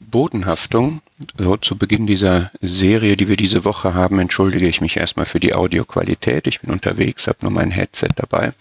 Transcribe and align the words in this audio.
Bodenhaftung. 0.00 1.02
So 1.38 1.56
zu 1.56 1.76
Beginn 1.76 2.06
dieser 2.06 2.50
Serie, 2.60 3.16
die 3.16 3.28
wir 3.28 3.36
diese 3.36 3.64
Woche 3.64 3.94
haben, 3.94 4.18
entschuldige 4.18 4.68
ich 4.68 4.80
mich 4.80 4.96
erstmal 4.96 5.26
für 5.26 5.40
die 5.40 5.54
Audioqualität. 5.54 6.46
Ich 6.46 6.60
bin 6.60 6.70
unterwegs, 6.70 7.26
habe 7.26 7.38
nur 7.42 7.50
mein 7.50 7.70
Headset 7.70 8.08
dabei. 8.16 8.52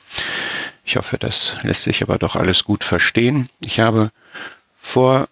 Ich 0.85 0.97
hoffe, 0.97 1.17
das 1.17 1.55
lässt 1.63 1.83
sich 1.83 2.03
aber 2.03 2.17
doch 2.17 2.35
alles 2.35 2.63
gut 2.63 2.83
verstehen. 2.83 3.49
Ich 3.61 3.79
habe 3.79 4.11
vor, 4.77 5.27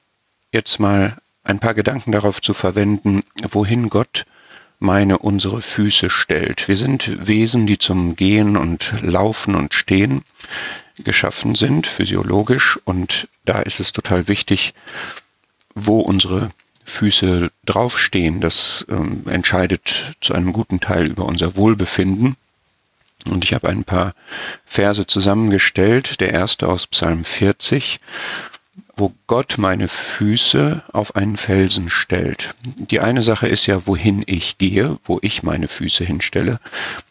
jetzt 0.51 0.79
mal 0.79 1.17
ein 1.44 1.60
paar 1.60 1.74
Gedanken 1.74 2.12
darauf 2.12 2.42
zu 2.42 2.53
verwenden, 2.53 3.24
wohin 3.49 3.89
Gott 3.89 4.26
meine 4.79 5.17
unsere 5.17 5.62
Füße 5.62 6.10
stellt. 6.10 6.67
Wir 6.67 6.78
sind 6.78 7.28
Wesen, 7.28 7.65
die 7.65 7.79
zum 7.79 8.15
Gehen 8.15 8.58
und 8.58 8.94
Laufen 9.01 9.55
und 9.55 9.74
Stehen 9.74 10.24
geschaffen 11.03 11.55
sind, 11.55 11.87
physiologisch. 11.87 12.79
Und 12.85 13.28
da 13.46 13.62
ist 13.62 13.79
es 13.79 13.94
total 13.94 14.28
wichtig, 14.28 14.74
wo 15.85 15.99
unsere 15.99 16.49
Füße 16.84 17.52
draufstehen. 17.66 18.41
Das 18.41 18.85
ähm, 18.90 19.23
entscheidet 19.27 20.16
zu 20.22 20.34
einem 20.34 20.54
guten 20.54 20.80
Teil 20.80 21.05
über 21.08 21.26
unser 21.26 21.55
Wohlbefinden. 21.55 22.35
Und 23.30 23.44
ich 23.44 23.54
habe 23.54 23.68
ein 23.70 23.84
paar 23.84 24.13
Verse 24.66 25.05
zusammengestellt. 25.05 26.21
Der 26.21 26.32
erste 26.32 26.70
aus 26.70 26.88
Psalm 26.88 27.26
40, 27.26 27.99
wo 28.95 29.13
Gott 29.27 29.55
meine 29.58 29.88
Füße 29.88 30.84
auf 30.94 31.16
einen 31.16 31.35
Felsen 31.35 31.90
stellt. 31.90 32.55
Die 32.63 32.99
eine 32.99 33.21
Sache 33.21 33.48
ist 33.48 33.66
ja, 33.66 33.85
wohin 33.85 34.23
ich 34.26 34.57
gehe, 34.57 34.98
wo 35.04 35.20
ich 35.21 35.44
meine 35.44 35.68
Füße 35.68 36.04
hinstelle. 36.04 36.59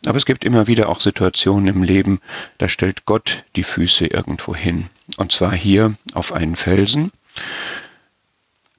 Aber 0.07 0.17
es 0.17 0.27
gibt 0.27 0.45
immer 0.45 0.67
wieder 0.67 0.89
auch 0.89 1.01
Situationen 1.01 1.69
im 1.69 1.83
Leben, 1.83 2.21
da 2.59 2.69
stellt 2.69 3.05
Gott 3.05 3.45
die 3.57 3.63
Füße 3.63 4.07
irgendwo 4.07 4.55
hin. 4.55 4.89
Und 5.19 5.33
zwar 5.33 5.53
hier 5.53 5.95
auf 6.15 6.33
einen 6.33 6.57
Felsen. 6.57 7.13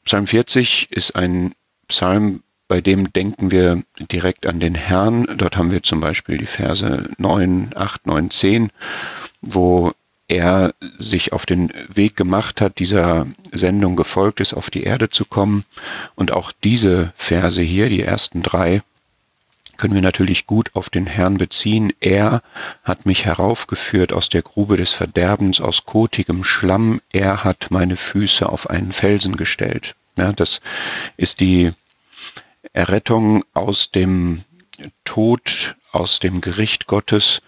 Psalm 0.07 0.25
40 0.25 0.89
ist 0.93 1.17
ein 1.17 1.53
Psalm, 1.89 2.41
bei 2.69 2.79
dem 2.79 3.11
denken 3.11 3.51
wir 3.51 3.83
direkt 3.99 4.45
an 4.45 4.61
den 4.61 4.73
Herrn. 4.73 5.27
Dort 5.35 5.57
haben 5.57 5.69
wir 5.69 5.83
zum 5.83 5.99
Beispiel 5.99 6.37
die 6.37 6.45
Verse 6.45 7.09
9, 7.17 7.71
8, 7.75 8.07
9, 8.07 8.31
10, 8.31 8.69
wo 9.41 9.91
er 10.29 10.73
sich 10.97 11.33
auf 11.33 11.45
den 11.45 11.73
Weg 11.89 12.15
gemacht 12.15 12.61
hat, 12.61 12.79
dieser 12.79 13.27
Sendung 13.51 13.97
gefolgt 13.97 14.39
ist, 14.39 14.53
auf 14.53 14.69
die 14.69 14.83
Erde 14.83 15.09
zu 15.09 15.25
kommen. 15.25 15.65
Und 16.15 16.31
auch 16.31 16.53
diese 16.53 17.11
Verse 17.17 17.61
hier, 17.61 17.89
die 17.89 18.01
ersten 18.01 18.43
drei, 18.43 18.83
können 19.77 19.93
wir 19.93 20.01
natürlich 20.01 20.47
gut 20.47 20.71
auf 20.73 20.89
den 20.89 21.05
Herrn 21.05 21.37
beziehen. 21.37 21.93
Er 21.99 22.41
hat 22.83 23.05
mich 23.05 23.25
heraufgeführt 23.25 24.11
aus 24.11 24.29
der 24.29 24.41
Grube 24.41 24.75
des 24.75 24.93
Verderbens, 24.93 25.61
aus 25.61 25.85
kotigem 25.85 26.43
Schlamm. 26.43 26.99
Er 27.13 27.43
hat 27.43 27.67
meine 27.69 27.95
Füße 27.95 28.49
auf 28.49 28.69
einen 28.69 28.91
Felsen 28.91 29.37
gestellt. 29.37 29.95
Ja, 30.17 30.33
das 30.33 30.61
ist 31.15 31.39
die 31.39 31.71
Errettung 32.73 33.45
aus 33.53 33.91
dem 33.91 34.43
Tod, 35.03 35.75
aus 35.91 36.19
dem 36.19 36.41
Gericht 36.41 36.87
Gottes, 36.87 37.41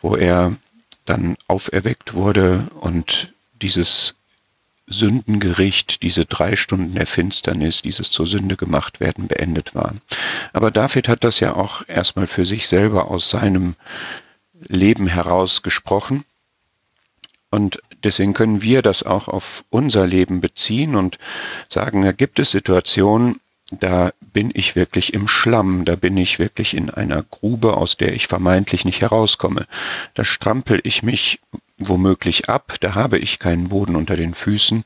wo 0.00 0.16
er 0.16 0.56
dann 1.04 1.36
auferweckt 1.48 2.14
wurde 2.14 2.68
und 2.80 3.32
dieses 3.60 4.14
Sündengericht, 4.86 6.02
diese 6.02 6.26
drei 6.26 6.56
Stunden 6.56 6.94
der 6.94 7.06
Finsternis, 7.06 7.82
dieses 7.82 8.10
zur 8.10 8.26
Sünde 8.26 8.56
gemacht 8.56 9.00
werden, 9.00 9.28
beendet 9.28 9.74
waren. 9.74 10.00
Aber 10.52 10.70
David 10.70 11.08
hat 11.08 11.24
das 11.24 11.40
ja 11.40 11.54
auch 11.54 11.82
erstmal 11.88 12.26
für 12.26 12.44
sich 12.44 12.68
selber 12.68 13.10
aus 13.10 13.30
seinem 13.30 13.74
Leben 14.68 15.06
heraus 15.06 15.62
gesprochen. 15.62 16.24
Und 17.50 17.80
deswegen 18.04 18.34
können 18.34 18.62
wir 18.62 18.82
das 18.82 19.02
auch 19.02 19.28
auf 19.28 19.64
unser 19.70 20.06
Leben 20.06 20.40
beziehen 20.40 20.94
und 20.94 21.18
sagen, 21.68 22.02
da 22.02 22.12
gibt 22.12 22.38
es 22.38 22.50
Situationen, 22.50 23.40
da 23.80 24.12
bin 24.20 24.50
ich 24.52 24.76
wirklich 24.76 25.14
im 25.14 25.28
Schlamm, 25.28 25.84
da 25.84 25.96
bin 25.96 26.16
ich 26.16 26.38
wirklich 26.38 26.74
in 26.74 26.90
einer 26.90 27.22
Grube, 27.22 27.76
aus 27.76 27.96
der 27.96 28.12
ich 28.12 28.26
vermeintlich 28.26 28.84
nicht 28.84 29.00
herauskomme. 29.00 29.66
Da 30.14 30.24
strampel 30.24 30.80
ich 30.84 31.02
mich 31.02 31.40
womöglich 31.78 32.48
ab, 32.48 32.76
da 32.80 32.94
habe 32.94 33.18
ich 33.18 33.38
keinen 33.38 33.68
Boden 33.68 33.96
unter 33.96 34.16
den 34.16 34.34
Füßen. 34.34 34.84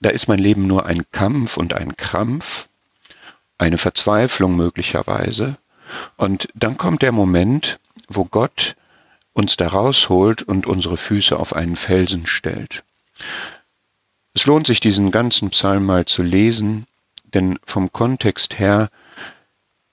Da 0.00 0.10
ist 0.10 0.28
mein 0.28 0.38
Leben 0.38 0.66
nur 0.66 0.86
ein 0.86 1.04
Kampf 1.12 1.56
und 1.56 1.74
ein 1.74 1.96
Krampf, 1.96 2.68
eine 3.58 3.78
Verzweiflung 3.78 4.56
möglicherweise. 4.56 5.56
Und 6.16 6.48
dann 6.54 6.76
kommt 6.76 7.02
der 7.02 7.12
Moment, 7.12 7.78
wo 8.08 8.24
Gott 8.24 8.76
uns 9.36 9.58
da 9.58 9.68
rausholt 9.68 10.42
und 10.42 10.66
unsere 10.66 10.96
Füße 10.96 11.38
auf 11.38 11.54
einen 11.54 11.76
Felsen 11.76 12.26
stellt. 12.26 12.84
Es 14.32 14.46
lohnt 14.46 14.66
sich, 14.66 14.80
diesen 14.80 15.10
ganzen 15.10 15.50
Psalm 15.50 15.84
mal 15.84 16.06
zu 16.06 16.22
lesen, 16.22 16.86
denn 17.34 17.58
vom 17.64 17.92
Kontext 17.92 18.58
her 18.58 18.88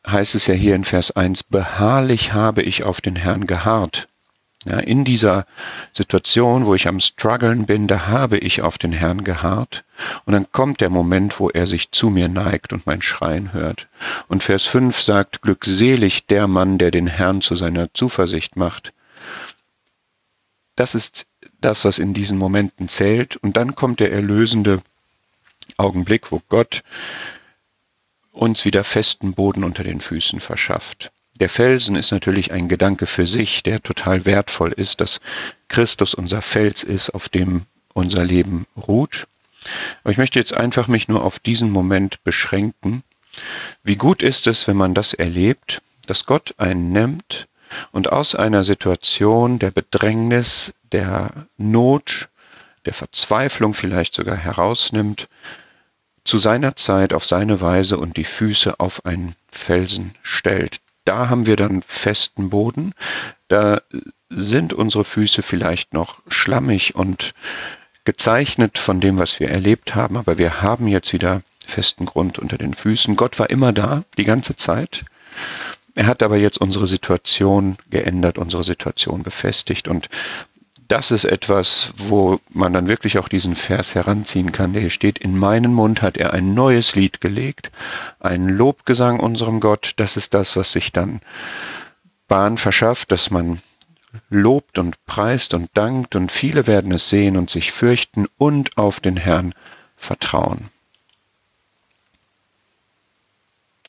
heißt 0.07 0.35
es 0.35 0.47
ja 0.47 0.53
hier 0.53 0.75
in 0.75 0.85
Vers 0.85 1.11
1, 1.11 1.43
beharrlich 1.43 2.31
habe 2.31 2.61
ich 2.61 2.83
auf 2.83 3.01
den 3.01 3.17
Herrn 3.17 3.45
geharrt. 3.45 4.07
Ja, 4.65 4.79
in 4.79 5.03
dieser 5.03 5.45
Situation, 5.91 6.65
wo 6.65 6.73
ich 6.73 6.87
am 6.87 7.01
struggeln 7.01 7.65
bin, 7.65 7.87
da 7.87 8.07
habe 8.07 8.37
ich 8.37 8.61
auf 8.61 8.77
den 8.77 8.93
Herrn 8.93 9.25
geharrt. 9.25 9.83
Und 10.23 10.31
dann 10.31 10.49
kommt 10.53 10.79
der 10.79 10.89
Moment, 10.89 11.37
wo 11.41 11.49
er 11.49 11.67
sich 11.67 11.91
zu 11.91 12.09
mir 12.09 12.29
neigt 12.29 12.71
und 12.71 12.85
mein 12.85 13.01
Schreien 13.01 13.51
hört. 13.51 13.89
Und 14.29 14.41
Vers 14.41 14.63
5 14.63 15.01
sagt, 15.01 15.41
glückselig 15.41 16.27
der 16.27 16.47
Mann, 16.47 16.77
der 16.77 16.91
den 16.91 17.07
Herrn 17.07 17.41
zu 17.41 17.57
seiner 17.57 17.93
Zuversicht 17.93 18.55
macht. 18.55 18.93
Das 20.75 20.95
ist 20.95 21.27
das, 21.61 21.85
was 21.85 21.99
in 21.99 22.13
diesen 22.13 22.37
Momenten 22.37 22.87
zählt. 22.87 23.37
Und 23.37 23.57
dann 23.57 23.75
kommt 23.75 23.99
der 23.99 24.11
erlösende 24.11 24.81
Augenblick, 25.77 26.31
wo 26.31 26.41
Gott 26.49 26.83
uns 28.31 28.65
wieder 28.65 28.83
festen 28.83 29.33
Boden 29.33 29.63
unter 29.63 29.83
den 29.83 30.01
Füßen 30.01 30.39
verschafft. 30.39 31.11
Der 31.39 31.49
Felsen 31.49 31.95
ist 31.95 32.11
natürlich 32.11 32.51
ein 32.51 32.67
Gedanke 32.67 33.07
für 33.07 33.27
sich, 33.27 33.63
der 33.63 33.81
total 33.81 34.25
wertvoll 34.25 34.71
ist, 34.71 35.01
dass 35.01 35.19
Christus 35.67 36.13
unser 36.13 36.41
Fels 36.41 36.83
ist, 36.83 37.11
auf 37.11 37.29
dem 37.29 37.65
unser 37.93 38.23
Leben 38.23 38.65
ruht. 38.75 39.27
Aber 40.03 40.11
ich 40.11 40.17
möchte 40.17 40.39
jetzt 40.39 40.53
einfach 40.53 40.87
mich 40.87 41.07
nur 41.07 41.23
auf 41.23 41.39
diesen 41.39 41.71
Moment 41.71 42.23
beschränken. 42.23 43.03
Wie 43.83 43.95
gut 43.95 44.21
ist 44.21 44.47
es, 44.47 44.67
wenn 44.67 44.77
man 44.77 44.93
das 44.93 45.13
erlebt, 45.13 45.81
dass 46.05 46.25
Gott 46.25 46.55
einen 46.57 46.91
nimmt 46.91 47.47
und 47.91 48.11
aus 48.11 48.35
einer 48.35 48.63
Situation 48.63 49.59
der 49.59 49.71
Bedrängnis, 49.71 50.73
der 50.91 51.31
Not, 51.57 52.29
der 52.85 52.93
Verzweiflung 52.93 53.73
vielleicht 53.73 54.13
sogar 54.13 54.35
herausnimmt, 54.35 55.27
zu 56.23 56.37
seiner 56.37 56.75
Zeit 56.75 57.13
auf 57.13 57.25
seine 57.25 57.61
Weise 57.61 57.97
und 57.97 58.17
die 58.17 58.23
Füße 58.23 58.79
auf 58.79 59.05
einen 59.05 59.35
Felsen 59.51 60.13
stellt. 60.21 60.79
Da 61.05 61.29
haben 61.29 61.45
wir 61.45 61.57
dann 61.57 61.83
festen 61.85 62.49
Boden. 62.49 62.93
Da 63.49 63.81
sind 64.29 64.73
unsere 64.73 65.03
Füße 65.03 65.43
vielleicht 65.43 65.93
noch 65.93 66.21
schlammig 66.29 66.95
und 66.95 67.33
gezeichnet 68.05 68.79
von 68.79 68.99
dem, 69.01 69.17
was 69.17 69.39
wir 69.39 69.49
erlebt 69.49 69.95
haben, 69.95 70.17
aber 70.17 70.37
wir 70.37 70.61
haben 70.61 70.87
jetzt 70.87 71.13
wieder 71.13 71.41
festen 71.65 72.05
Grund 72.05 72.39
unter 72.39 72.57
den 72.57 72.73
Füßen. 72.73 73.15
Gott 73.15 73.39
war 73.39 73.49
immer 73.49 73.73
da, 73.73 74.03
die 74.17 74.25
ganze 74.25 74.55
Zeit. 74.55 75.05
Er 75.95 76.07
hat 76.07 76.23
aber 76.23 76.37
jetzt 76.37 76.59
unsere 76.59 76.87
Situation 76.87 77.77
geändert, 77.89 78.37
unsere 78.37 78.63
Situation 78.63 79.23
befestigt. 79.23 79.87
Und 79.87 80.09
das 80.87 81.11
ist 81.11 81.25
etwas, 81.25 81.93
wo 81.97 82.39
man 82.49 82.73
dann 82.73 82.87
wirklich 82.87 83.17
auch 83.17 83.27
diesen 83.27 83.55
Vers 83.55 83.95
heranziehen 83.95 84.51
kann, 84.51 84.73
der 84.73 84.81
hier 84.81 84.89
steht, 84.89 85.19
in 85.19 85.37
meinen 85.37 85.73
Mund 85.73 86.01
hat 86.01 86.17
er 86.17 86.33
ein 86.33 86.53
neues 86.53 86.95
Lied 86.95 87.21
gelegt, 87.21 87.71
ein 88.19 88.49
Lobgesang 88.49 89.19
unserem 89.19 89.59
Gott, 89.59 89.93
das 89.97 90.17
ist 90.17 90.33
das, 90.33 90.55
was 90.55 90.71
sich 90.71 90.91
dann 90.91 91.21
Bahn 92.27 92.57
verschafft, 92.57 93.11
dass 93.11 93.31
man 93.31 93.61
lobt 94.29 94.77
und 94.77 95.05
preist 95.05 95.53
und 95.53 95.69
dankt 95.73 96.15
und 96.15 96.31
viele 96.31 96.67
werden 96.67 96.91
es 96.91 97.09
sehen 97.09 97.37
und 97.37 97.49
sich 97.49 97.71
fürchten 97.71 98.27
und 98.37 98.77
auf 98.77 98.99
den 98.99 99.17
Herrn 99.17 99.53
vertrauen. 99.95 100.69